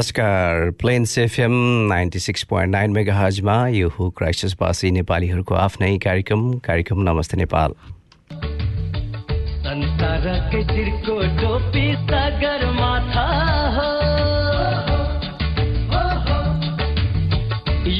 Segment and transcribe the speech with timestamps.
[0.00, 1.52] नमस्कार। Plains FM
[1.88, 7.74] ninety six point nine mega हजमा यो हो क्राइसिसवासी नेपालीहरूको आफ्नै कार्यक्रम कार्यक्रम नमस्ते नेपाल।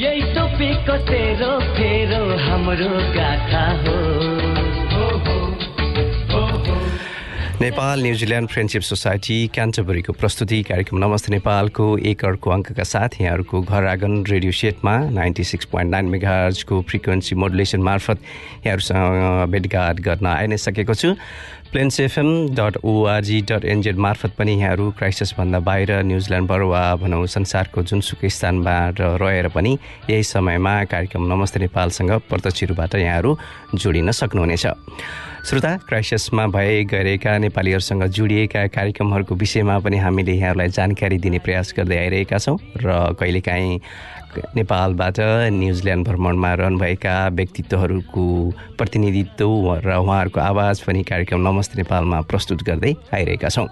[0.01, 4.50] यही टोपीको तेरो फेरो हाम्रो गाथा हो।
[7.61, 13.85] Nepal New Zealand friendship society क्यान्टबरीको प्रस्तुति कार्यक्रम। नमस्ते नेपालको एक अर्को अङ्कका साथ यहाँहरूको घर
[13.85, 18.17] आँगन रेडियो सेटमा नाइन्टी सिक्स पोइन्ट नाइन मेगाजको फ्रिक्वेन्सी मोडुलेसन मार्फत
[18.65, 21.13] यहाँहरूसँग भेटघाट गर्न आइ नै सकेको छु।
[21.71, 27.83] Plains FM dot O R G dot N Z मार्फत पनि यहाँहरू क्राइसिसभन्दा बाहिर न्युजिल्यान्डबाट वा भनौँ संसारको
[27.83, 29.77] जुनसुकै स्थानबाट रहेर पनि
[30.09, 33.37] यही समयमा कार्यक्रम नमस्ते नेपालसँग प्रत्यक्ष रूपबाट यहाँहरू
[33.75, 34.67] जोडिन सक्नुहुनेछ।
[35.47, 41.97] श्रोता क्राइसिसमा भए गरेका नेपालीहरूसँग जोडिएका कार्यक्रमहरूको विषयमा पनि हामीले यहाँहरूलाई जानकारी दिने प्रयास गर्दै
[41.97, 43.79] आइरहेका छौँ र कहिलेकाहीँ
[44.55, 45.19] नेपालबाट
[45.51, 48.25] न्युजिल्यान्ड भ्रमणमा रहनुभएका व्यक्तित्वहरूको
[48.77, 49.51] प्रतिनिधित्व
[49.85, 53.67] र उहाँहरूको आवाज पनि कार्यक्रम नमस्ते नेपालमा प्रस्तुत गर्दै आइरहेका छौँ।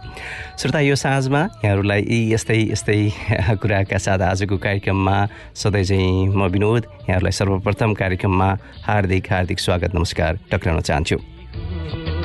[0.60, 3.00] श्रोता यो साँझमा यहाँहरूलाई यी यस्तै यस्तै
[3.62, 5.18] कुराका साथ आजको कार्यक्रममा
[5.56, 8.50] सधैँ चाहिँ म विनोद यहाँहरूलाई सर्वप्रथम कार्यक्रममा
[8.84, 12.19] हार्दिक हार्दिक स्वागत नमस्कार टक्राउन चाहन्छु।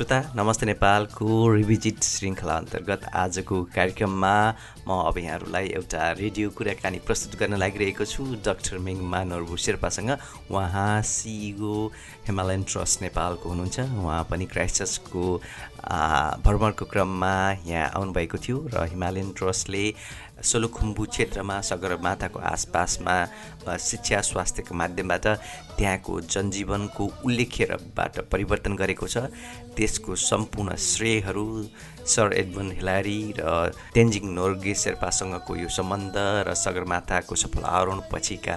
[0.00, 4.32] श्रोता नमस्ते नेपालको रिभिजिट श्रृङ्खला अन्तर्गत आजको कार्यक्रममा
[4.88, 10.10] म अब यहाँहरूलाई एउटा रेडियो कुराकानी प्रस्तुत गर्न लागिरहेको छु डाक्टर मेङमा नर्बु शेर्पासँग
[10.56, 11.74] उहाँ सिइओ
[12.32, 15.24] हिमालयन ट्रस्ट नेपालको हुनुहुन्छ। उहाँ पनि क्राइस्टचर्चको
[16.48, 17.34] भ्रमणको क्रममा
[17.68, 19.84] यहाँ आउनुभएको थियो र हिमालयन ट्रस्टले
[20.42, 23.16] सोलुखुम्बु क्षेत्रमा सगरमाथाको आसपासमा
[23.78, 25.26] शिक्षा स्वास्थ्यको माध्यमबाट
[25.76, 29.28] त्यहाँको जनजीवनको उल्लेख्यबाट परिवर्तन गरेको छ।
[29.76, 31.46] त्यसको सम्पूर्ण श्रेयहरू
[32.06, 36.16] सर एडमन हिलारी र तेन्जिङ नोर्गे शेर्पासँगको यो सम्बन्ध
[36.48, 38.56] र सगरमाथाको सफल आरोहण पछिका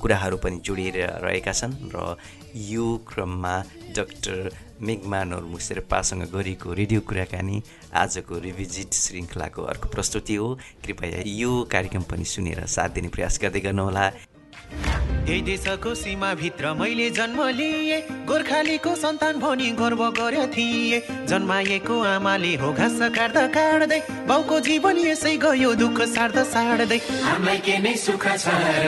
[0.00, 2.16] कुराहरू पनि जोडिएर रहेका छन् र
[2.54, 3.54] यो क्रममा
[3.96, 7.62] डाक्टर मेघमा नर्मु शेर्पासँग गरिएको रेडियो कुराकानी
[7.94, 10.48] आजको रिभिजिट श्रृङ्खलाको अर्को प्रस्तुति हो।
[10.84, 14.06] कृपया यो कार्यक्रम पनि सुनेर साथ दिने प्रयास गर्दै गर्नुहोला।
[15.26, 22.72] यही देशको सीमाभित्र मैले जन्म लिएँ। गोर्खालीको सन्तान भनी गर्व गर्यो थिएँ। जन्माएको आमाले हो
[22.72, 28.46] घाँस काट्दा काट्दै बाउको जीवन यसै गयो दुःख सार्दा सार्दै। हामीलाई के नै सुख छ
[28.46, 28.86] र?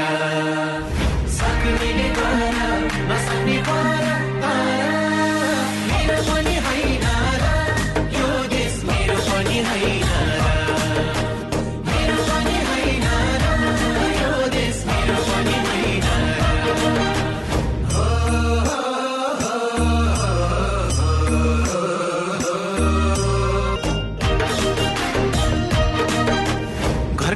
[1.38, 2.08] सक्नेले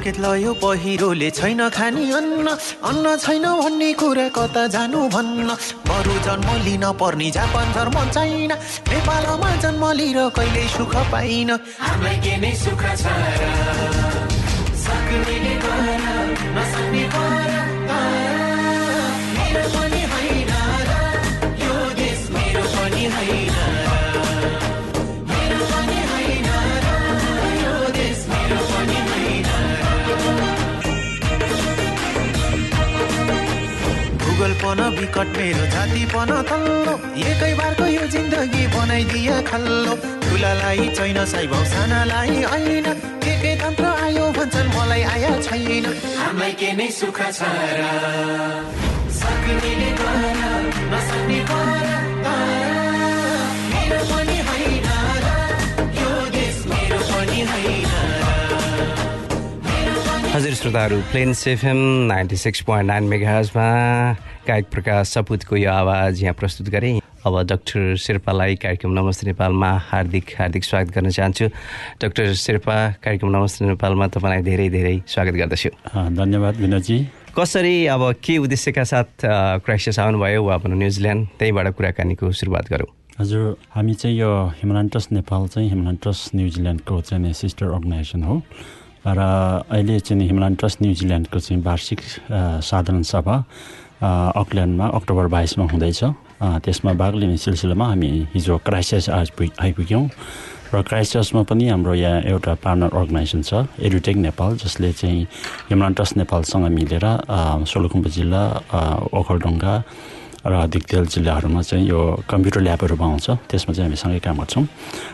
[0.03, 2.47] घरखेत लयो पहिरोले छैन खाने अन्न।
[2.83, 5.47] अन्न छैन भन्ने कुरा कता जानु भन्न?
[5.87, 8.51] बरु जन्म लिन पर्ने जापान धर्म छैन।
[8.83, 11.49] नेपालमा जन्म लिएर कहिल्यै सुख पाइन?
[12.63, 13.52] सुख छ
[35.03, 36.95] विकट मेरो जातिपन तल्लो।
[37.27, 42.87] एकै बारको यो जिन्दगी बनाइदिए खल्लो। ठुलालाई छैन साइबाउ सानालाई होइन
[43.23, 45.85] के के तन्त्र आयो भन्छन् मलाई आया छैन।
[46.23, 47.41] हामीलाई के नै सुख छ
[47.77, 47.83] र?
[49.19, 50.15] सक्नेले गर
[50.93, 51.92] नसक्ने गर
[60.33, 61.77] हजुर श्रोताहरू Plains FM
[62.09, 63.65] ninety six point nine मेगाजमा
[64.47, 70.33] गायक प्रकाश सपुतको यो आवाज यहाँ प्रस्तुत गरेँ। अब डाक्टर शेर्पालाई कार्यक्रम नमस्ते नेपालमा हार्दिक
[70.39, 71.47] हार्दिक स्वागत गर्न चाहन्छु।
[72.01, 75.69] डाक्टर शेर्पा कार्यक्रम नमस्ते नेपालमा तपाईँलाई धेरै धेरै स्वागत गर्दछु।
[76.17, 76.97] धन्यवाद विनोदजी।
[77.37, 79.29] कसरी अब के उद्देश्यका साथ
[79.61, 82.89] क्राइसिस आउनुभयो वा भनौँ न्युजिल्यान्ड त्यहीबाट कुराकानीको सुरुवात गरौँ?
[83.21, 88.41] हजुर हामी चाहिँ यो हिमालयन ट्रस्ट नेपाल चाहिँ हिमालयन ट्रस्ट न्युजिल्यान्डको चाहिँ सिस्टर अर्गनाइजेसन हो।
[89.05, 89.19] र
[89.67, 91.99] अहिले चाहिँ हिमालयन ट्रस्ट न्युजिल्यान्डको चाहिँ वार्षिक
[92.63, 93.35] साधारण सभा
[93.99, 96.03] अकल्यान्डमा अक्टोबर बाइसमा हुँदैछ।
[96.63, 100.07] त्यसमा भाग लिने सिलसिलामा हामी हिजो क्राइसिस आइपुग आइपुग्यौँ।
[100.73, 105.21] र क्राइस्टचर्चमा पनि हाम्रो यहाँ एउटा पार्टनर अर्गनाइजेसन छ एडुटेक नेपाल जसले चाहिँ
[105.69, 107.05] हिमालयन ट्रस्ट नेपालसँग मिलेर
[107.69, 108.43] सोलुखुम्बु जिल्ला
[109.13, 109.73] ओखलढुङ्गा
[110.43, 114.65] र दिगदेल जिल्लाहरूमा चाहिँ यो कम्प्युटर ल्याबहरू बनाउँछ। त्यसमा चाहिँ हामी सँगै काम गर्छौँ।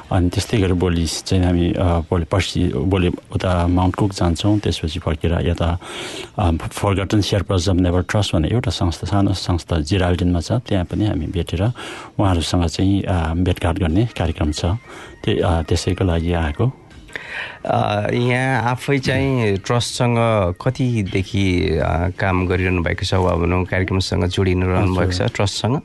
[0.10, 1.66] अनि त्यस्तै गरेर भोलि चाहिँ हामी
[2.10, 5.70] भोलि पर्सि भोलि उता माउन्ट कुक जान्छौँ। त्यसपछि फर्केर यता
[6.74, 11.28] forgotten Sherpas of Nepal trust भन्ने एउटा संस्था सानो संस्था जिराल्डिनमा छ। त्यहाँ पनि हामी
[11.30, 11.62] भेटेर
[12.18, 14.82] उहाँहरूसँग चाहिँ भेटघाट गर्ने कार्यक्रम छ।
[15.22, 15.38] त्यही
[15.70, 16.66] त्यसैको लागि आएको।
[17.66, 20.18] यहाँ आफै चाहिँ ट्रस्टसँग
[20.62, 21.46] कतिदेखि
[22.20, 23.14] काम गरिरहनु भएको छ?
[23.20, 25.82] वा भनौँ कार्यक्रमसँग जोडिनु रहनु भएको छ ट्रस्टसँग?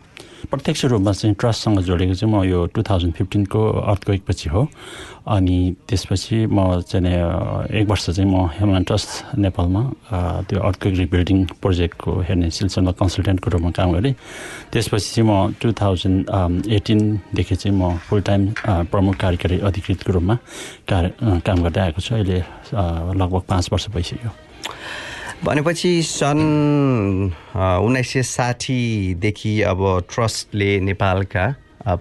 [0.50, 3.61] प्रत्यक्ष रूपमा चाहिँ ट्रस्टसँग जोडेको चाहिँ म यो टु थाउजन्ड फिफ्टिनको
[3.93, 4.69] अर्थक्वेक पछि हो।
[5.25, 5.56] अनि
[5.88, 9.82] त्यसपछि म चाहिँ एक वर्ष चाहिँ म हिमालयन ट्रस्ट नेपालमा
[10.49, 14.14] त्यो अर्थक्वेक रिबिल्डिङ प्रोजेक्टको हेर्ने सिलसिलामा कन्सल्टेन्टको रूपमा काम गरेँ।
[14.73, 18.43] त्यसपछि चाहिँ म टु थाउजन्ड एटिनदेखि चाहिँ म फुल टाइम
[18.93, 20.35] प्रमुख कार्यकारी अधिकृतको रूपमा
[20.88, 22.38] कार्य काम गर्दै आएको छु। अहिले
[23.17, 24.31] लगभग पाँच वर्ष भइसक्यो।
[25.44, 26.41] भनेपछि सन्
[27.55, 29.81] उन्नाइस सय साठीदेखि अब
[30.11, 31.44] ट्रस्टले नेपालका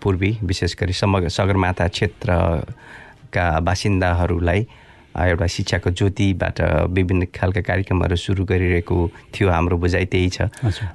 [0.04, 4.68] पूर्वी विशेष गरी समग्र सगरमाथा क्षेत्रका बासिन्दाहरूलाई
[5.28, 6.62] एउटा शिक्षाको ज्योतिबाट
[6.96, 8.98] विभिन्न खालका कार्यक्रमहरू सुरु गरिरहेको
[9.36, 10.48] थियो हाम्रो बुझाइ त्यही छ।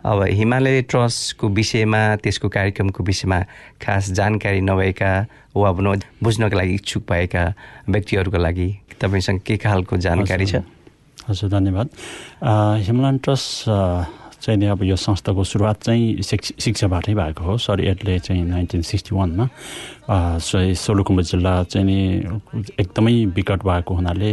[0.09, 3.41] अब हिमालय ट्रस्टको विषयमा त्यसको कार्यक्रमको विषयमा
[3.85, 5.13] खास जानकारी नभएका
[5.53, 7.45] वा बुझ्नको लागि इच्छुक भएका
[7.89, 8.69] व्यक्तिहरूको लागि
[9.01, 10.65] तपाईँसँग के खालको जानकारी छ?
[11.27, 11.89] हजुर धन्यवाद।
[12.87, 13.51] हिमालयन ट्रस्ट
[14.39, 18.83] चाहिँ नि अब यो संस्थाको सुरुवात चाहिँ शिक्ष शिक्षाबाटै भएको हो। सर एडले चाहिँ नाइन्टिन
[18.87, 19.47] सिक्सटी वानमा
[20.39, 21.99] सोलुखुम्बु जिल्ला चाहिँ नि
[22.79, 24.31] एकदमै विकट भएको हुनाले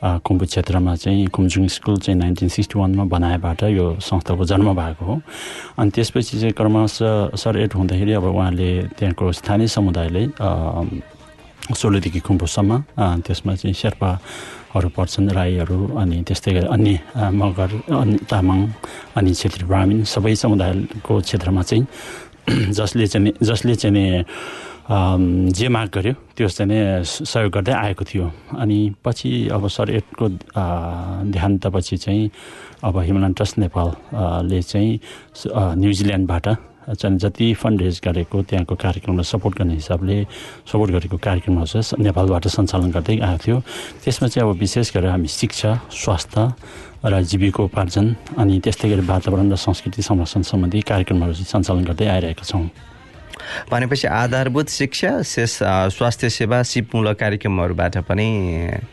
[0.00, 5.20] कुम्बु क्षेत्रमा चाहिँ कुमजुङ स्कुल चाहिँ नाइन्टिन सिक्सटी वानमा बनाएबाट यो संस्थाको जन्म भएको हो।
[5.78, 10.24] अनि त्यसपछि चाहिँ क्रमशः सर एड हुँदाखेरि अब उहाँले त्यहाँको स्थानीय समुदायले
[11.64, 13.74] सोलुदेखि खुम्बुसम्म अ, त्यसमा चाहिँ
[14.74, 16.98] शेर्पाहरू पर्छन् राईहरू अनि त्यस्तै गरी अन्य
[17.30, 18.60] मगर अनि तामाङ
[19.14, 21.84] अनि क्षेत्री ब्राह्मण सबै समुदायको क्षेत्रमा चाहिँ
[22.78, 24.24] जसले चाहिँ जसले चाहिँ
[25.54, 28.26] जे माग गर्यो त्यो चाहिँ सहयोग गर्दै आएको थियो।
[28.58, 30.64] अनि पछि अब सर अ,
[31.32, 32.30] देहान्तपछि चाहिँ
[32.84, 34.90] अब हिमालयन ट्रस्ट नेपालले चाहिँ
[35.80, 36.46] न्युजिल्यान्डबाट
[36.92, 40.16] चाहिँ जति फन्ड रेज गरेको त्यहाँको कार्यक्रमलाई सपोर्ट गर्ने हिसाबले
[40.68, 43.56] सपोर्ट गरेको कार्यक्रमहरू चाहिँ नेपालबाट सञ्चालन गर्दै आएको थियो।
[44.04, 46.40] त्यसमा चाहिँ अब विशेष गरेर हामी शिक्षा स्वास्थ्य
[47.04, 48.06] र जीविकोपार्जन
[48.38, 52.68] अनि त्यस्तै गरी वातावरण र संस्कृति संरक्षण सम्बन्धी कार्यक्रमहरू सञ्चालन गर्दै आइरहेका छौँ।
[53.70, 55.52] भनेपछि आधारभूत शिक्षा शेष
[55.96, 58.28] स्वास्थ्य सेवा सिपमूलक कार्यक्रमहरूबाट पनि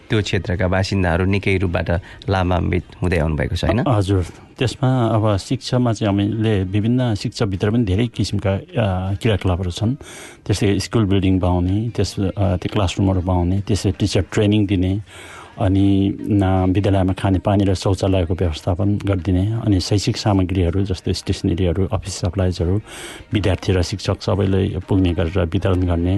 [0.09, 1.89] त्यो क्षेत्रका बासिन्दाहरू निकै रूपबाट
[2.30, 3.83] लाभान्वित हुँदै आउनुभएको छ होइन?
[3.88, 4.24] हजुर।
[4.59, 8.53] त्यसमा अब शिक्षामा चाहिँ हामीले विभिन्न शिक्षाभित्र पनि धेरै किसिमका
[9.18, 9.95] क्रियाकलापहरू छन्।
[10.45, 12.12] त्यस्तै स्कुल बिल्डिङ बनाउने त्यस
[12.62, 14.94] त्यो क्लासरुमहरू बनाउने त्यसै टिचर ट्रेनिङ दिने
[15.62, 15.88] अनि
[16.74, 22.76] विद्यालयमा खानेपानी र शौचालयको व्यवस्थापन गरिदिने अनि शैक्षिक सामग्रीहरू जस्तै स्टेसनरीहरू अफिस सप्लाइजहरू
[23.33, 26.16] विद्यार्थी र शिक्षक सबैलाई पुग्ने गरेर वितरण गर्ने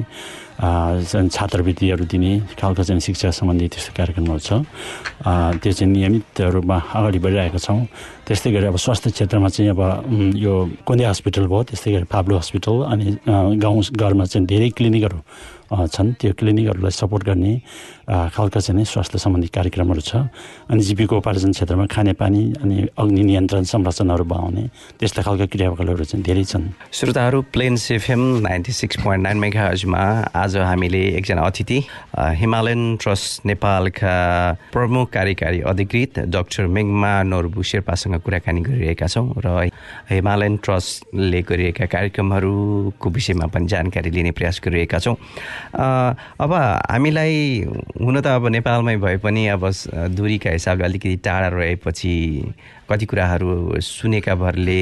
[0.55, 4.51] छात्रवृत्तिहरू दिने खालको चाहिँ शिक्षा सम्बन्धी त्यस्तो कार्यक्रमहरू छ
[5.59, 7.79] त्यो चाहिँ नियमित रूपमा अगाडि बढिरहेका छौँ
[8.27, 9.81] त्यस्तै गरी अब स्वास्थ्य क्षेत्रमा चाहिँ अब
[10.37, 10.53] यो
[10.85, 13.05] कोन्दे हस्पिटल भयो त्यस्तै गरी पाब्लो हस्पिटल अनि
[13.57, 15.19] गाउँ घरमा चाहिँ धेरै क्लिनिकहरू
[15.73, 17.53] छन् त्यो क्लिनिकहरूलाई सपोर्ट गर्ने
[18.29, 20.15] खालका चाहिँ स्वास्थ्य सम्बन्धी कार्यक्रमहरू छ
[20.69, 24.63] अनि जीविकोपार्जन क्षेत्रमा खानेपानी अनि अग्नि नियन्त्रण संरचनाहरू बनाउने
[24.99, 30.03] त्यस्ता खालका क्रियाकलापहरू चाहिँ धेरै छन् श्रोताहरू Plains FM ninety six point nine मेगाजमा
[30.43, 31.77] आज हामीले एकजना अतिथि
[32.39, 34.15] हिमालयन ट्रस्ट नेपालका
[34.73, 39.71] प्रमुख कार्यकारी अधिकृत डाक्टर मेङमा नोर्बु शेर्पासँग कुराकानी गरिरहेका छौँ र
[40.11, 45.15] हिमालयन ट्रस्टले गरिरहेका कार्यक्रमहरूको विषयमा पनि जानकारी लिने प्रयास गरिरहेका छौँ।
[46.43, 46.51] अब
[46.91, 47.39] हामीलाई
[48.03, 49.63] हुन त अब नेपालमै भए पनि अब
[50.11, 52.13] दूरीका हिसाबले अलिकति टाढा रहेपछि
[52.89, 54.79] कति कुराहरू सुनेका भरले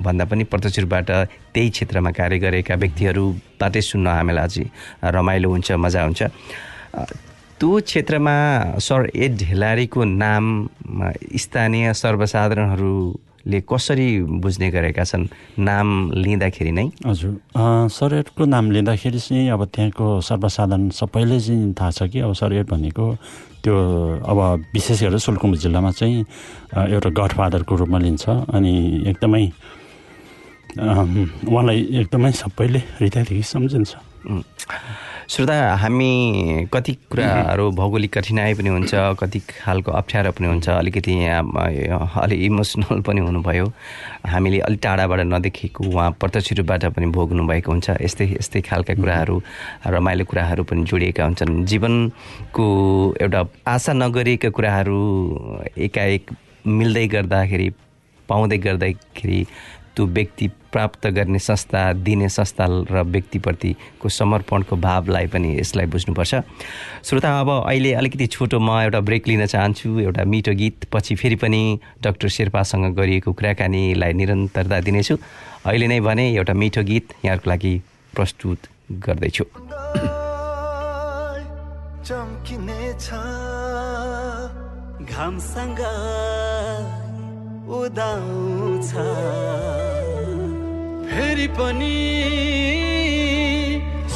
[0.00, 1.10] भन्दा पनि प्रत्यक्ष रूपबाट
[1.54, 4.64] त्यही क्षेत्रमा कार्य गरेका व्यक्तिहरूबाटै सुन्न हामीलाई अझै
[5.16, 6.22] रमाइलो हुन्छ मजा हुन्छ।
[7.58, 8.34] त्यो क्षेत्रमा
[8.78, 10.44] सर एड ढेलारीको नाम
[11.44, 11.92] स्थानीय
[13.46, 14.08] ले कसरी
[14.38, 15.26] बुझ्ने गरेका छन्?
[15.58, 17.32] नाम लिँदाखेरि नै। हजुर।
[17.90, 23.04] सर्टको नाम लिँदाखेरि चाहिँ अब त्यहाँको सर्वसाधारण सबैले चाहिँ थाहा छ कि अब सर्ट भनेको
[23.62, 23.74] त्यो
[24.26, 24.38] अब
[24.74, 26.24] विशेष गरेर सोलुखुम्बु जिल्लामा चाहिँ
[26.90, 28.74] एउटा गडफादरको रूपमा लिन्छ। अनि
[29.10, 29.44] एकदमै
[30.78, 33.90] उहाँलाई एकदमै सबैले हृदयदेखि सम्झिन्छ.
[35.28, 42.22] श्रोता हामी कति कुराहरू भौगोलिक कठिनाइ पनि हुन्छ कति खालको अप्ठ्यारो पनि हुन्छ अलिकति यहाँ
[42.22, 43.66] अलि इमोसनल पनि हुनुभयो।
[44.26, 49.42] हामीले अलिक टाढाबाट नदेखेको उहाँ प्रत्यक्ष रूपबाट पनि भोग्नु भएको हुन्छ। यस्तै यस्तै खालका कुराहरू
[49.86, 52.66] रमाइलो कुराहरू पनि जोडिएका हुन्छन्। जीवनको
[53.22, 54.98] एउटा आशा नगरिएका कुराहरू
[55.78, 56.30] एकाएक
[56.66, 57.68] मिल्दै गर्दाखेरि
[58.28, 59.40] पाउँदै गर्दाखेरि
[59.96, 66.34] त्यो व्यक्ति प्राप्त गर्ने संस्था दिने संस्था र व्यक्तिप्रतिको समर्पणको भावलाई पनि यसलाई बुझ्नुपर्छ।
[67.04, 71.36] श्रोता अब अहिले अलिकति छोटो म एउटा ब्रेक लिन चाहन्छु एउटा मिठो गीत पछि फेरि
[71.36, 71.60] पनि
[72.02, 75.16] डाक्टर शेर्पासँग गरिएको कुराकानीलाई निरन्तरता दिनेछु।
[75.66, 77.74] अहिले नै भने एउटा मिठो गीत यहाँहरूको लागि
[78.16, 78.60] प्रस्तुत
[79.04, 79.44] गर्दैछु।
[85.02, 85.80] घामसँग
[87.72, 88.90] उदाउँछ।
[91.08, 91.98] फेरि पनि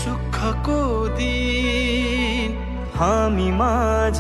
[0.01, 0.81] सुखको
[1.19, 2.51] दिन
[2.97, 4.19] हामी माझ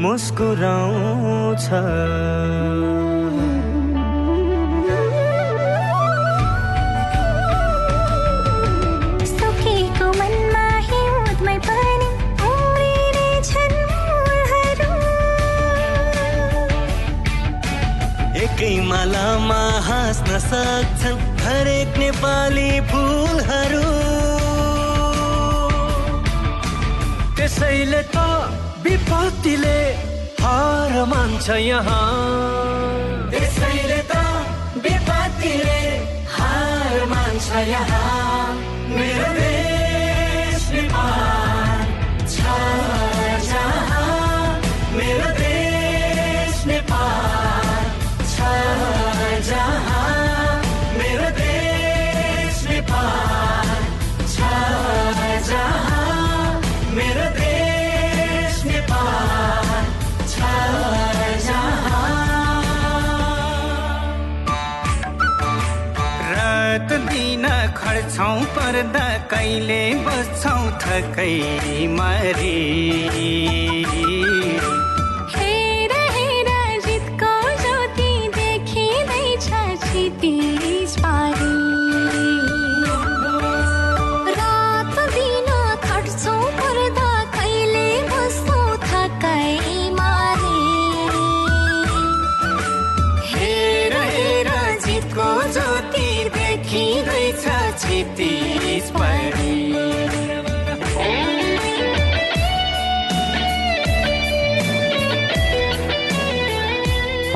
[0.00, 1.66] मुस्कुराउँछ।
[18.60, 23.88] एकै मालामा हाँस्न सक्छन् हरेक नेपाली फुलहरू।
[27.36, 28.16] त्यसैले त
[28.84, 29.80] विपत्तिले
[30.44, 32.04] हार मान्छ यहाँ।
[33.32, 34.20] त्यसैले त
[34.84, 35.80] विपत्तिले
[36.36, 38.19] हार मान्छ यहाँ।
[68.00, 72.56] खड्छौँ पर्दा कहिले बस्छौँ थकै मरी।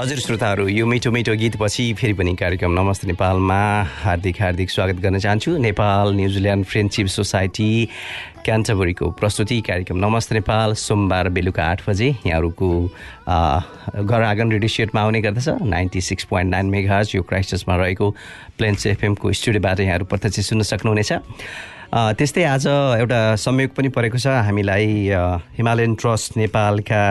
[0.05, 3.57] हजुर श्रोताहरू यो मिठो मिठो गीतपछि फेरि पनि कार्यक्रम नमस्ते नेपालमा।
[4.05, 7.89] हार्दिक हार्दिक स्वागत गर्न चाहन्छु। Nepal New Zealand friendship society
[8.45, 12.69] क्यान्टबरीको प्रस्तुति कार्यक्रम नमस्ते नेपाल। सोमबार बेलुका आठ बजे यहाँहरूको
[14.05, 18.11] घर आँगन रेडियो सेटमा आउने गर्दछ। Ninety six point nine megahertz यो क्राइस्टसमा रहेको
[18.59, 21.13] प्लेन्स एफएमको स्टुडियोबाट यहाँहरू प्रत्यक्ष सुन्न सक्नुहुनेछ।
[21.95, 22.67] त्यस्तै आज
[23.01, 25.09] एउटा संयोग पनि परेको छ। हामीलाई
[25.57, 27.03] हिमालयन ट्रस्ट नेपालका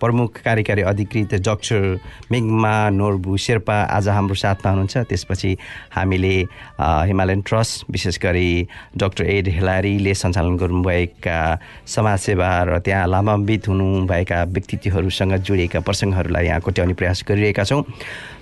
[0.00, 1.98] प्रमुख कार्यकारी अधिकृत डाक्टर
[2.32, 5.50] मिङमा नोर्बु शेर्पा आज हाम्रो साथमा हुनुहुन्छ। त्यसपछि
[5.96, 6.34] हामीले
[6.80, 8.50] हिमालयन ट्रस्ट विशेष गरी
[8.96, 11.38] डाक्टर एड हेलारीले सञ्चालन गर्नुभएका
[11.86, 17.82] समाजसेवा र त्यहाँ लाभान्वित हुनुभएका व्यक्तित्वहरूसँग जोडिएका प्रसङ्गहरूलाई यहाँ कोट्याउने प्रयास गरिरहेका छौँ।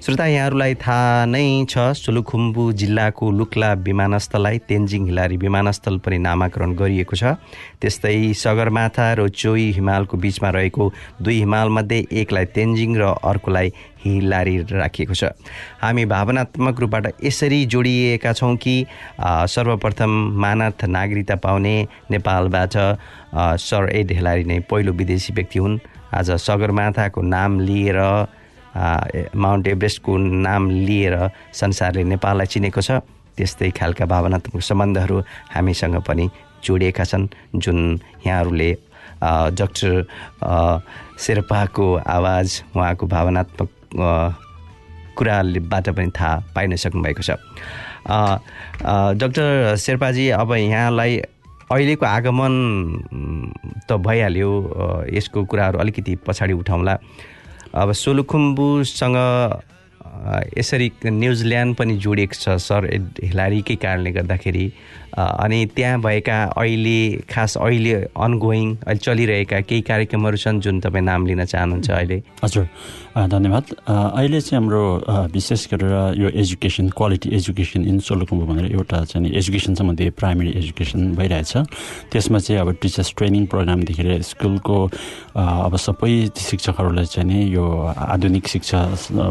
[0.05, 7.17] श्रोता यहाँहरूलाई थाहा नै छ सोलुखुम्बु जिल्लाको लुक्ला विमानस्थललाई तेन्जिङ हिलारी विमानस्थल पनि नामाकरण गरिएको
[7.17, 7.41] छ।
[7.81, 10.85] त्यस्तै सगरमाथा र चोई हिमालको बिचमा रहेको
[11.23, 13.69] दुई हिमालमध्ये एकलाई तेन्जिङ र अर्कोलाई
[14.03, 15.31] हिलारी राखिएको छ।
[15.79, 18.75] हामी भावनात्मक रूपबाट यसरी जोडिएका छौँ कि
[19.47, 20.11] सर्वप्रथम
[20.43, 21.77] मानद नागरिकता पाउने
[22.11, 22.75] नेपालबाट
[23.63, 25.79] सर एड हिलारी नै पहिलो विदेशी व्यक्ति हुन्।
[26.11, 27.99] आज सगरमाथाको नाम लिएर
[29.37, 31.15] माउन्ट एभरेस्टको नाम लिएर
[31.55, 32.91] संसारले नेपाललाई चिनेको छ।
[33.37, 35.17] त्यस्तै खालका भावनात्मक सम्बन्धहरू
[35.55, 36.29] हामीसँग पनि
[36.65, 37.79] जोडिएका छन् जुन
[38.27, 38.71] यहाँहरूले
[39.23, 39.93] डाक्टर
[41.21, 43.71] शेर्पाको आवाज उहाँको भावनात्मक
[45.17, 47.31] कुराबाट पनि थाहा पाइन सक्नुभएको छ।
[49.17, 51.17] डाक्टर शेर्पाजी अब यहाँलाई
[51.73, 52.55] अहिलेको आगमन
[53.89, 54.51] त भइहाल्यो।
[55.11, 56.95] यसको कुराहरू अलिकति पछाडि उठाउँला।
[57.75, 59.17] अब सोलुखुम्बुसँग
[60.59, 62.85] यसरी न्युजिल्यान्ड पनि जोडिएको छ सर
[63.25, 64.67] हिलारीकै कारणले गर्दाखेरि।
[65.17, 66.99] अनि त्यहाँ भएका अहिले
[67.31, 72.23] खास अहिले अनगोइङ अहिले चलिरहेका केही कार्यक्रमहरू छन् जुन तपाईँ नाम लिन चाहनुहुन्छ अहिले?
[72.45, 72.67] हजुर।
[73.17, 74.85] धन्यवाद। अहिले चाहिँ हाम्रो
[75.33, 81.17] विशेष गरेर यो education quality education in Solukhumbu भनेर एउटा चाहिँ एजुकेसन सम्बन्धी प्राइमेरी एजुकेसन
[81.17, 81.53] भइरहेछ।
[82.13, 84.79] त्यसमा चाहिँ अब टिचर्स ट्रेनिङ प्रोग्रामदेखि लिएर स्कुलको
[85.33, 88.81] अब सबै शिक्षकहरूलाई चाहिँ नि यो आधुनिक शिक्षा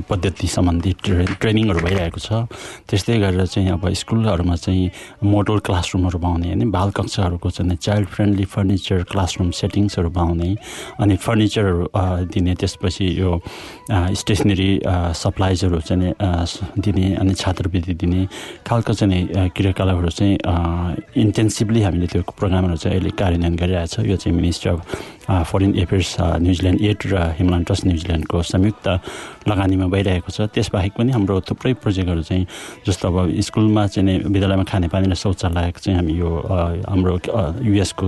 [0.09, 2.49] पद्धति सम्बन्धी ट्रे ट्रेनिङहरू भइरहेको छ।
[2.89, 4.89] त्यस्तै गरेर चाहिँ अब स्कुलहरूमा चाहिँ
[5.29, 10.49] मोडल क्लासरुमहरू बनाउने होइन बाल कक्षाहरूको चाहिँ चाइल्ड फ्रेन्डली फर्निचर क्लासरुम सेटिङ्सहरू बनाउने
[10.99, 11.85] अनि फर्निचरहरू
[12.33, 13.31] दिने त्यसपछि यो
[13.91, 14.69] स्टेसनरी
[15.15, 16.13] सप्लाइजहरू चाहिँ
[16.79, 18.27] दिने अनि छात्रवृत्ति दिने
[18.67, 20.37] खालको चाहिँ क्रियाकलापहरू चाहिँ
[21.17, 24.79] इन्टेन्सिभली हामीले त्यो प्रोग्रामहरू चाहिँ अहिले कार्यान्वयन गरिरहेछ यो चाहिँ ministry of
[25.29, 28.87] foreign affairs New Zealand aid र हिमलायन ट्रस्ट न्युजिल्यान्डको संयुक्त
[29.49, 32.45] लगानीमा भइरहेको छ। त्यसबाहेक पनि हाम्रो थुप्रै प्रोजेक्टहरू चाहिँ
[32.87, 36.29] जस्तो अब स्कुलमा चाहिँ विद्यालयमा खानेपानी र शौचालयको चाहिँ हामी यो
[36.89, 37.13] हाम्रो
[37.61, 38.05] युएसको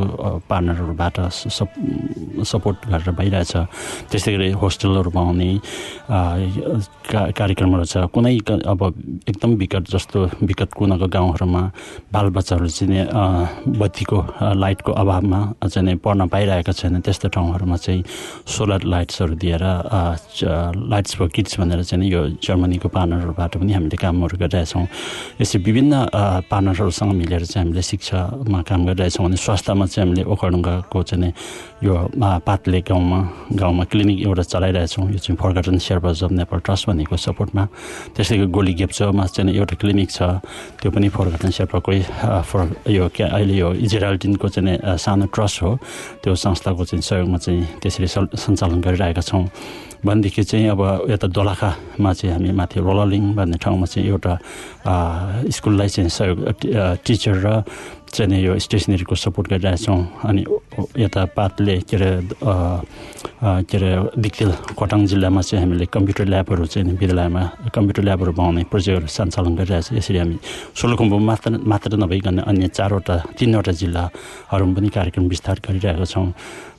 [0.50, 1.80] पार्टनरहरूबाट सप-
[2.46, 3.54] सपोर्ट गरेर भइरहेछ।
[4.12, 5.10] त्यस्तै गरी होस्टेलहरू
[7.12, 8.82] का- कार्यक्रमहरू छ। कुनै अब
[9.30, 11.64] एकदम विकट जस्तो विकट कुनाको गाउँहरूमा
[12.14, 13.08] बालबच्चाहरू चाहिँ
[13.80, 18.04] बत्तीको लाइटको अभावमा चाहिँ पढ्न पाइरहेका छैन त्यस्तो ठाउँहरूमा चाहिँ
[18.44, 19.64] सोलर लाइट्सहरू दिएर
[20.92, 24.86] लाइट्स फर किड्स भनेर चाहिँ यो जर्मनीको पार्टनरहरूबाट पनि हामीले कामहरू गरिरहेछौँ।
[25.42, 31.04] यसरी विभिन्न अ, पार्टनरहरूसँग मिलेर चाहिँ हामीले शिक्षामा काम गरिरहेछौँ अनि स्वास्थ्यमा चाहिँ हामीले ओखरडुङ्गाको
[31.08, 31.32] चाहिँ
[31.84, 31.94] यो
[32.44, 33.20] पातले गाउँमा
[33.56, 37.64] गाउँमा क्लिनिक एउटा चलाइरहेछौँ। यो चाहिँ forgotten Sherpas of Nepal trust भनेको सपोर्टमा।
[38.18, 40.20] त्यस्तै गरी गोली गेप्चोमा चाहिँ एउटा क्लिनिक छ।
[40.82, 42.02] त्यो पनि फर्गटन शेर्पाकै
[42.50, 42.60] फर
[42.90, 45.72] यो क्या अहिले यो इजेराल्टिनको चाहिँ सानो ट्रस्ट हो।
[46.24, 49.46] त्यो संस्थाको चाहिँ सहयोगमा चाहिँ त्यसरी सञ्चालन गरिरहेका छौँ।
[50.06, 54.34] भनेदेखि चाहिँ अब यता दोलखामा चाहिँ हामी माथि रोललिङ भन्ने ठाउँमा चाहिँ एउटा
[55.50, 56.38] स्कुललाई चाहिँ सहयोग
[57.01, 57.63] टिचर र
[58.08, 60.00] चाहिँ यो स्टेसनरीको सपोर्ट गरिरहेछौँ
[60.30, 60.46] अनि
[61.01, 62.12] यता पातले के अरे
[63.68, 67.44] के अरे दिक्तेल खोटाङ जिल्लामा चाहिँ हामीले कम्प्युटर ल्याबहरू चाहिँ विद्यालयमा
[67.76, 70.38] कम्प्युटर ल्याबहरू बनाउने प्रोजेक्टहरू सञ्चालन गरिरहेछ यसरी हामी
[70.80, 76.32] सोलुखुम्बु मात्र मात्र नभइकन अन्य चारवटा तिनवटा जिल्लाहरूमा पनि कार्यक्रम विस्तार गरिरहेका छौँ।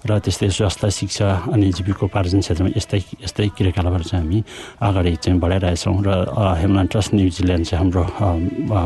[0.06, 4.38] र त्यस्तै स्वास्थ्य शिक्षा अनि जीविकोपार्जन क्षेत्रमा यस्तै यस्तै क्रियाकलापहरू चाहिँ हामी
[4.80, 8.04] अगाडि चाहिँ बढाइरहेछौँ र अ, हेमलायन ट्रस्ट न्युजिल्यान्ड चाहिँ हाम्रो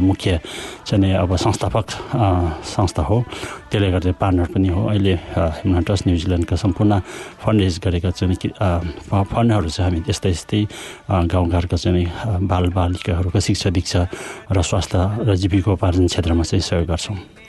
[0.00, 0.40] मुख्य
[0.86, 1.86] चाहिँ अब संस्थापक
[2.64, 3.24] संस्था हो।
[3.70, 7.00] त्यसले गर्दा पार्टनर पनि हो। अहिले अ, हेमलायन ट्रस्ट न्युजिल्यान्डका सम्पूर्ण
[7.44, 8.34] फन्ड रेज गरेका चाहिँ
[9.12, 10.60] फन्डहरू चाहिँ हामी त्यस्तै यस्तै
[11.32, 14.00] गाउँघरका चाहिँ नि, अ, बाल बालिकाहरूको शिक्षा दीक्षा
[14.52, 14.98] र स्वास्थ्य
[15.28, 17.41] र जीविकोपार्जन क्षेत्रमा चाहिँ सहयोग गर्छौँ।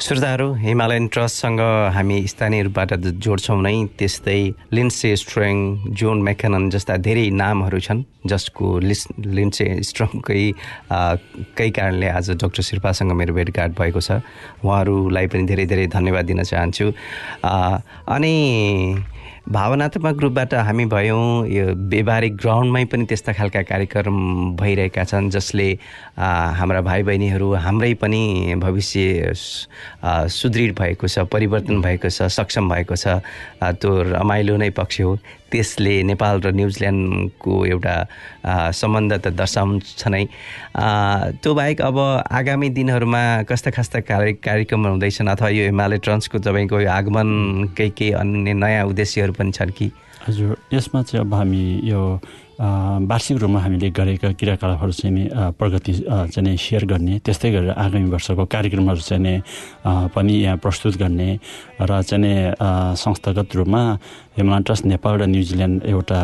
[0.00, 1.60] श्रोताहरू हिमालयन ट्रस्टसँग
[1.94, 4.40] हामी स्थानीय रूपबाट जोड्छौँ नै। त्यस्तै
[4.72, 5.56] लिन्से स्ट्रङ
[5.92, 10.44] जोन मेकनन जस्ता धेरै नामहरू छन् जसको लिस लिन्से स्ट्रङकै
[11.52, 14.24] कै कारणले आज डक्टर शिर्पासँग मेरो भेटघाट भएको छ।
[14.64, 16.86] उहाँहरूलाई पनि धेरै धेरै धन्यवाद दिन चाहन्छु।
[18.08, 18.34] अनि
[19.48, 24.16] भावनात्मक रूपबाट हामी भयौँ। यो व्यवहारिक ग्राउन्डमै पनि त्यस्ता खालका कार्यक्रम
[24.56, 25.68] भइरहेका छन् जसले
[26.18, 33.24] हाम्रा भाइ बहिनीहरू हाम्रै पनि भविष्य सुदृढ भएको छ परिवर्तन भएको छ सक्षम भएको छ।
[33.58, 35.18] त्यो रमाइलो नै पक्ष हो।
[35.52, 37.94] त्यसले नेपाल र न्युजिल्यान्डको एउटा
[38.72, 40.24] सम्बन्ध त दर्शाउँछ नै।
[41.42, 41.98] त्यो बाहेक अब
[42.30, 48.12] आगामी दिनहरूमा कस्ता कस्ता कार्य कार्यक्रमहरू हुँदैछन् अथवा यो हिमालय ट्रन्सको तपाईँको यो आगमनकै केही
[48.22, 49.90] अन्य नयाँ उद्देश्यहरू पनि छन् कि?
[50.28, 52.00] हजुर यसमा चाहिँ अब हामी यो
[52.60, 55.24] वार्षिक रूपमा हामीले गरेका क्रियाकलापहरू चाहिँ नि
[55.56, 59.34] प्रगति चाहिँ नि सेयर गर्ने त्यस्तै गरेर आगामी वर्षको कार्यक्रमहरू चाहिँ नि
[60.12, 61.28] पनि यहाँ प्रस्तुत गर्ने
[61.80, 62.32] र चाहिँ नि
[63.00, 63.80] संस्थागत रूपमा
[64.38, 66.20] हिमालयन ट्रस्ट नेपाल र न्युजिल्यान्ड एउटा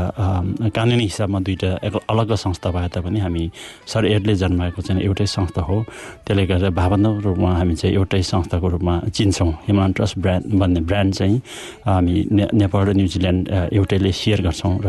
[0.71, 3.51] कानुनी हिसाबमा दुईवटा अलग संस्था भए तापनि हामी
[3.91, 5.77] सर एडले जन्माएको चाहिँ एउटै संस्था हो।
[6.23, 11.15] त्यसले गर्दा भावनात्मक रूपमा हामी चाहिँ एउटै संस्थाको रूपमा चिन्छौँ। हिमालयन ट्रस्ट ब्रान्ड भन्ने ब्रान्ड
[11.19, 11.37] चाहिँ
[11.83, 12.15] हामी
[12.63, 14.89] नेपाल र न्युजिल्यान्ड एउटैले सेयर गर्छौँ र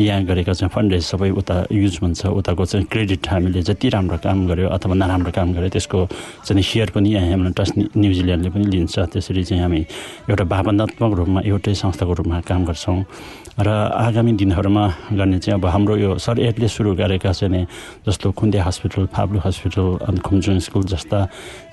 [0.00, 4.46] यहाँ गरेका चाहिँ फन्ड सबै उता युज हुन्छ। उताको चाहिँ क्रेडिट हामीले जति राम्रो काम
[4.48, 5.98] गर्यो अथवा नराम्रो काम गर्यो त्यसको
[6.48, 9.80] चाहिँ सेयर पनि यहाँ हिमालयन ट्रस्ट न्यु- न्युजिल्यान्डले पनि लिन्छ। त्यसरी चाहिँ हामी
[10.32, 13.02] एउटा भावनात्मक रूपमा एउटै संस्थाको रूपमा काम गर्छौँ।
[13.52, 17.66] र आगामी दिनहरूमा गर्ने चाहिँ अब हाम्रो यो सर एडले सुरु गरेका चाहिँ
[18.08, 21.18] जस्तो खुन्दे हस्पिटल फाब्लु हस्पिटल अनि खुम्चुङ स्कुल जस्ता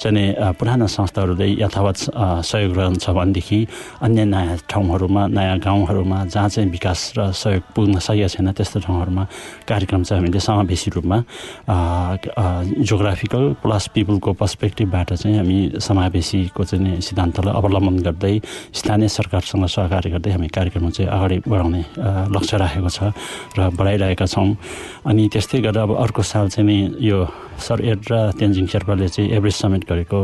[0.01, 1.97] चाहिँ पुराना संस्थाहरूले यथावत
[2.43, 3.59] सहयोग रहन्छ भनेदेखि
[4.01, 9.23] अन्य नयाँ ठाउँहरूमा नयाँ गाउँहरूमा जहाँ चाहिँ विकास र सहयोग पुग्न सकेको छैन त्यस्तो ठाउँहरूमा
[9.63, 11.17] कार्यक्रम चाहिँ हामीले समावेशी रूपमा
[12.75, 18.35] जोग्राफिकल प्लस पिपुलको पर्सपेक्टिभबाट चाहिँ हामी समावेशीको चाहिँ सिद्धान्तलाई अवलम्बन गर्दै
[18.75, 19.65] स्थानीय सरकारसँग
[19.99, 21.83] सहकार्य गर्दै हामी कार्यक्रम चाहिँ अगाडि बढाउने
[22.31, 22.99] लक्ष्य राखेको छ
[23.59, 24.55] र बढाइरहेका छौँ।
[25.03, 27.27] अनि त्यस्तै गरेर अब अर्को साल चाहिँ नि यो
[27.59, 30.19] सर एड र तेन्जिङ शेर्पाले चाहिँ एभरेस्ट समिट गरेको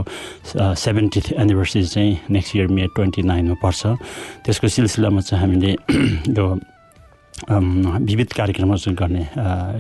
[0.56, 3.82] सेभेन्टिथ एनिभर्सरी चाहिँ नेक्स्ट इयर मे ट्वेन्टी नाइनमा पर्छ।
[4.48, 5.72] त्यसको सिलसिलामा चाहिँ हामीले
[6.32, 6.46] यो
[7.36, 9.24] विविध कार्यक्रमहरू गर्ने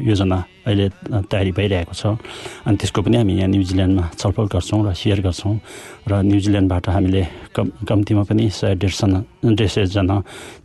[0.03, 0.37] योजना
[0.67, 0.89] अहिले
[1.31, 2.19] तयारी भइरहेको छ।
[2.67, 5.55] अनि त्यसको पनि हामी यहाँ न्युजिल्यान्डमा छलफल गर्छौँ र सेयर गर्छौँ
[6.09, 7.23] र न्युजिल्यान्डबाट हामीले
[7.55, 9.07] कम कम्तीमा पनि सय डेढ सय
[9.55, 10.15] डेढ सयजना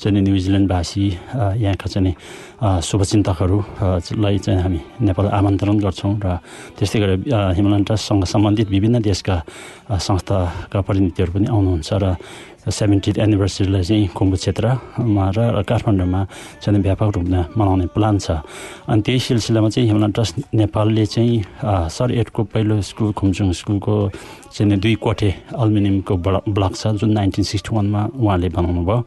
[0.00, 1.05] चाहिँ नि न्युजिल्यान्डवासी
[1.37, 2.12] अ, यहाँका चाहिँ नि
[2.59, 3.87] अ, शुभचिन्तकहरू अ,
[4.18, 6.26] लाई चाहिँ हामी नेपाल आमन्त्रण गर्छौँ र
[6.74, 7.18] त्यस्तै गरेर
[7.57, 9.37] हिमालयन ट्रस्टसँग सम्बन्धित विभिन्न देशका
[9.94, 12.05] संस्थाका प्रतिनिधिहरू पनि आउनुहुन्छ र
[12.68, 16.20] सेभेन्टिथ एनिभर्सरीलाई चाहिँ कुम्भ क्षेत्रमा र काठमाडौँमा
[16.61, 18.44] चाहिँ व्यापक रूपमा मनाउने प्लान छ।
[18.88, 23.94] अनि त्यही सिलसिलामा चाहिँ हिमालयन ट्रस्ट नेपालले चाहिँ सर एडको पहिलो स्कुल खुम्चुङ स्कुलको
[24.53, 28.99] चाहिँ दुई कोठे अल्मिनियमको ब्लक ब्लक छ जुन नाइन्टिन सिक्सटी वानमा उहाँले बनाउनु भयो।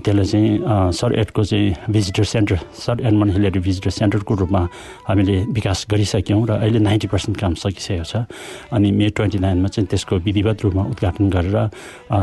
[0.00, 4.62] त्यसलाई चाहिँ सर एडको चाहिँ visitor centre sir Edmund Hillary visitor सेन्टरको रूपमा
[5.08, 8.24] हामीले विकास गरिसक्यौँ र अहिले नाइन्टी पर्सेन्ट काम सकिसकेको छ।
[8.72, 11.58] अनि मे ट्वेन्टी नाइनमा चाहिँ त्यसको विधिवत रूपमा उद्घाटन गरेर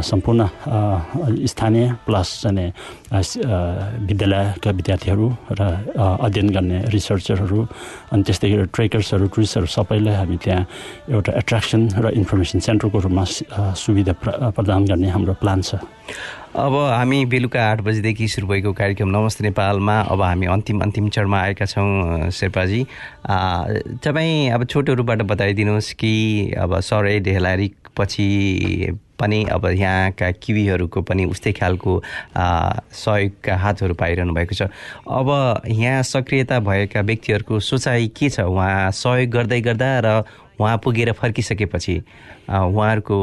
[0.02, 2.72] सम्पूर्ण स्थानीय प्लस चाहिँ
[4.08, 5.28] विद्यालयका विद्यार्थीहरू
[5.60, 5.62] र
[6.26, 7.60] अध्ययन गर्ने रिसर्चरहरू
[8.14, 10.64] अनि त्यस्तै गरेर ट्रेकर्सहरू टुरिस्टहरू सबैलाई हामी त्यहाँ
[11.12, 13.24] एउटा एट्र्याक्सन र इन्फर्मेसन सेन्टरको रूपमा
[13.78, 15.76] सुविधा प्र- प्रदान गर्ने हाम्रो प्लान छ।
[16.56, 21.40] अब हामी बेलुका आठ बजीदेखि सुरु भएको कार्यक्रम नमस्ते नेपालमा अब हामी अन्तिम अन्तिम चरणमा
[21.42, 22.82] आएका छौँ शेर्पाजी।
[24.00, 26.14] तपाईँ अब छोटोहरूबाट बताइदिनुहोस् कि
[26.56, 31.92] अब सरै ढेलारी पछि पनि अब यहाँका किवीहरूको पनि उस्तै खालको
[32.36, 34.62] सहयोगका हातहरू पाइरहनु भएको छ।
[35.08, 38.40] अब यहाँ सक्रियता भएका व्यक्तिहरूको सोचाइ के छ?
[38.44, 40.24] उहाँ सहयोग गर्दै गर्दा र
[40.60, 41.96] उहाँ पुगेर फर्किसकेपछि
[42.50, 43.18] उहाँहरूको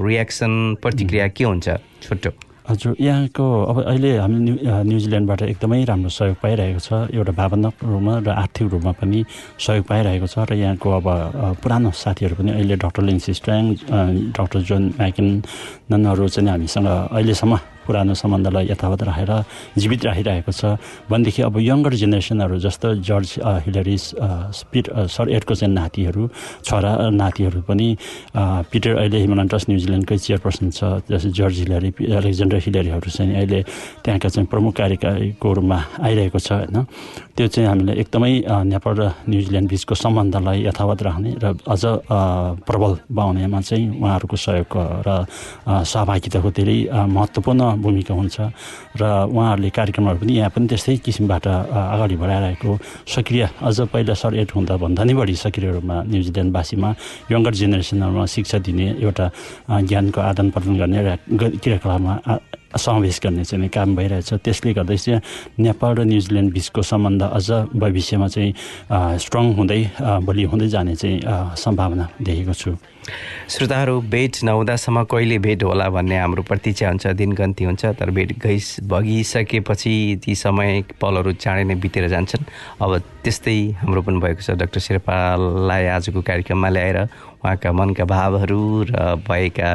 [0.00, 1.68] रियाक्सन प्रतिक्रिया के हुन्छ?
[2.02, 2.30] छोटो।
[2.68, 8.14] हजुर यहाँको अब अहिले हामी न्यु न्युजिल्यान्डबाट एकदमै राम्रो सहयोग पाइरहेको छ। एउटा भावनात्मक रूपमा
[8.20, 9.24] र आर्थिक रूपमा पनि
[9.56, 11.06] सहयोग पाइरहेको छ र यहाँको अब
[11.64, 13.64] पुरानो साथीहरू पनि अहिले doctor Lindsay Stang
[14.36, 15.26] doctor John McKinnon
[15.90, 17.52] ननहरू चाहिँ हामीसँग अहिलेसम्म
[17.88, 19.32] पुरानो सम्बन्धलाई यथावत राखेर
[19.80, 20.76] जीवित राखिरहेको छ।
[21.08, 23.40] भनेदेखि अब यङ्गर जेनेरेसनहरू जस्तो जर्ज
[24.12, 26.22] अ, पिट सर चाहिँ नातिहरू
[26.68, 27.88] छोरा नातिहरू पनि
[28.36, 33.60] पिटर अहिले हिमालयन ट्रस्ट न्युजिल्यान्डकै चेयरपर्सन छ। जस्तै जर्ज हिलरी अलेक्जेन्डर हिलरीहरू चाहिँ अहिले
[34.04, 36.76] त्यहाँका चाहिँ प्रमुख कार्यकारीको रूपमा आइरहेको छ होइन।
[37.38, 38.32] त्यो चाहिँ हामीले एकदमै
[38.66, 41.82] नेपाल र न्युजिल्यान्ड बिचको सम्बन्धलाई यथावत राख्ने र अझ
[42.66, 44.74] प्रबल बनाउनेमा चाहिँ उहाँहरूको सहयोग
[45.06, 45.08] र
[45.70, 48.36] सहभागिताको धेरै महत्त्वपूर्ण भूमिका हुन्छ।
[48.98, 52.70] र उहाँहरूले कार्यक्रमहरू पनि यहाँ पनि त्यस्तै किसिमबाट अगाडि बढाइरहेको
[53.06, 56.90] सक्रिय अझ पहिला सर एड हुँदा भन्दा नि बढी सक्रिय रूपमा न्युजिल्यान्डवासीमा
[57.30, 59.26] यङ्गर जेनेरेसनहरूमा शिक्षा दिने एउटा
[59.86, 60.98] ज्ञानको आदान प्रदान गर्ने
[61.62, 62.14] क्रियाकलापमा
[62.76, 65.20] समावेश गर्ने चाहिँ काम भइरहेछ। त्यसले गर्दै चाहिँ
[65.64, 68.52] नेपाल र न्युजिल्यान्ड बिचको सम्बन्ध अझ भविष्यमा चाहिँ
[69.24, 69.82] स्ट्रङ हुँदै
[70.26, 71.20] बलियो हुँदै जाने चाहिँ
[71.56, 72.76] सम्भावना देखेको छु।
[73.48, 78.84] श्रोताहरू भेट नहुँदासम्म कहिले भेट होला भन्ने हाम्रो प्रतीक्षा हुन्छ दिनगन्ती हुन्छ तर भेट गइस
[78.84, 82.44] भगिसकेपछि ती समय पलहरू चाँडै नै बितेर जान्छन्।
[82.84, 82.90] अब
[83.24, 86.98] त्यस्तै हाम्रो पनि भएको छ डाक्टर शेर्पालाई आजको कार्यक्रममा ल्याएर
[87.44, 89.70] उहाँका मनका भावहरू र भएका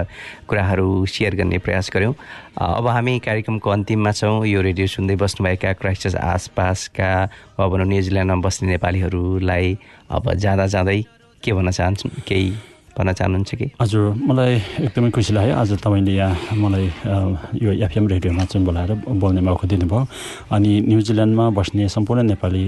[0.47, 2.13] कुराहरू सेयर गर्ने प्रयास गऱ्यौँ
[2.59, 7.11] अब हामी कार्यक्रमको अन्तिममा छौँ। यो रेडियो सुन्दै बस्नुभएका क्राइस्टचर्च आसपासका
[7.59, 9.77] वा भनौँ न्युजिल्यान्डमा बस्ने नेपालीहरूलाई
[10.11, 11.01] अब जाँदा जाँदै
[11.43, 13.67] के भन्न चाहन्छु केही भन्न चाहनुहुन्छ कि?
[13.81, 14.53] हजुर मलाई
[14.85, 16.85] एकदमै खुसी लाग्यो। आज तपाईँले यहाँ मलाई
[17.57, 20.05] यो एफएम रेडियोमा चाहिँ बोलाएर बोल्ने मौका दिनुभयो।
[20.53, 22.63] अनि न्युजिल्यान्डमा बस्ने सम्पूर्ण नेपाली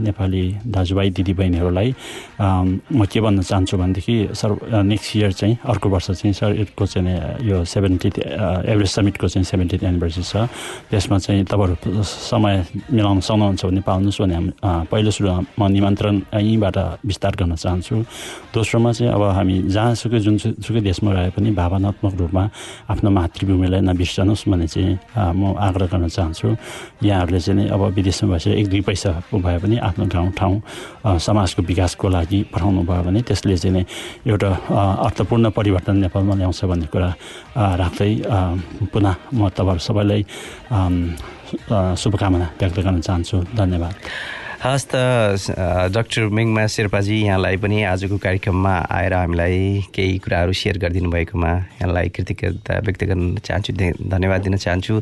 [0.00, 1.88] नेपाली दाजुभाइ दिदीबहिनीहरूलाई
[2.96, 7.44] म के भन्न चाहन्छु भनेदेखि सर नेक्स्ट इयर चाहिँ अर्को वर्ष चाहिँ सर यसको चाहिँ
[7.44, 8.14] यो सेभेन्टिथ
[8.72, 10.48] एभरेस्ट समिटको चाहिँ सेभेन्टिथ एनिभर्सरी छ।
[10.88, 12.54] त्यसमा चाहिँ तपाईँहरू समय
[12.96, 14.52] मिलाउन सक्नुहुन्छ भने पाउनुहोस् भने हामी
[14.88, 17.94] पहिलो सुरुमा म निमन्त्रण यहीँबाट विस्तार गर्न चाहन्छु।
[18.56, 22.44] दोस्रोमा चाहिँ अब हामी जहाँसुकै जुनसुकै देशमा रहे पनि भावनात्मक रूपमा
[22.92, 24.92] आफ्नो मातृभूमिलाई नबिर्सनुहोस् भन्ने चाहिँ
[25.34, 26.48] म आग्रह गर्न चाहन्छु।
[27.02, 30.04] यहाँहरूले चाहिँ अब विदेशमा बसेर एक दुई पैसा भए पनि आफ्नो
[30.38, 30.56] ठाउँ
[31.04, 33.84] अ, समाजको विकासको लागि पठाउनु भयो भने त्यसले चाहिँ
[34.26, 34.50] एउटा
[35.06, 37.10] अर्थपूर्ण परिवर्तन नेपालमा ल्याउँछ भन्ने कुरा
[37.80, 38.10] राख्दै
[38.92, 40.22] पुनः म तपाईँहरू सबैलाई
[42.02, 43.94] शुभकामना व्यक्त गर्न चाहन्छु। धन्यवाद।
[44.56, 44.96] हस् त
[45.92, 52.08] डाक्टर मिङमा शेर्पाजी यहाँलाई पनि आजको कार्यक्रममा आएर हामीलाई केही कुराहरू सेयर गरिदिनु भएकोमा यहाँलाई
[52.16, 53.72] कृतज्ञता व्यक्त गर्न चाहन्छु
[54.08, 54.94] धन्यवाद दिन चाहन्छु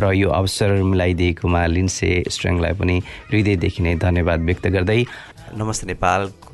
[0.00, 2.96] र यो अवसर मिलाइदिएकोमा लिन्से स्ट्रेङलाई पनि
[3.28, 5.00] हृदयदेखि नै धन्यवाद व्यक्त गर्दै।
[5.60, 5.94] नमस्ते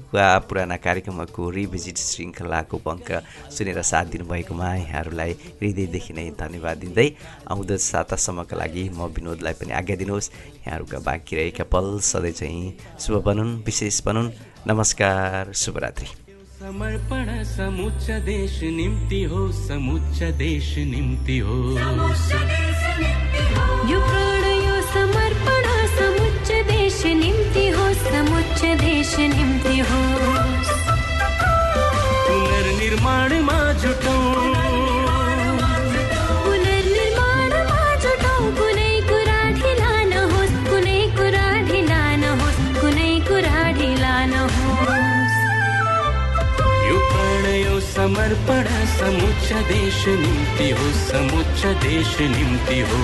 [0.09, 3.11] नेपालका पुराना कार्यक्रमहरूको रिभिजिट श्रृङ्खलाको अङ्क
[3.53, 7.09] सुनेर साथ दिनुभएकोमा यहाँहरूलाई हृदयदेखि नै धन्यवाद दिँदै
[7.45, 10.33] आउँदो सातासम्मका लागि म विनोदलाई पनि आज्ञा दिनुहोस्।
[10.65, 14.33] यहाँहरूका बाँकी रहेका पल सधैँ चाहिँ शुभ बनुन् विशेष बनुन्।
[14.65, 16.09] नमस्कार शुभरात्रि।
[16.57, 21.57] समर्पण समुच्च देश निम्ति हो समुच्च देश निम्ति हो।
[48.49, 53.01] समर्पण समुच्च देश निम्ति हो समुच्च देश निम्ति हो।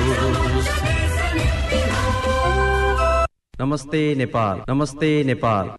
[3.60, 5.70] नमस्ते नेपाल नमस्ते नेपाल।